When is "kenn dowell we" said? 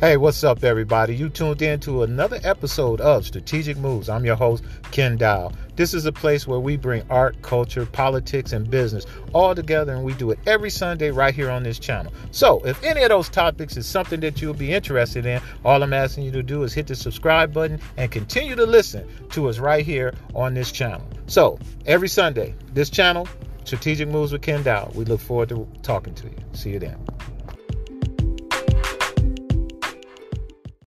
24.40-25.04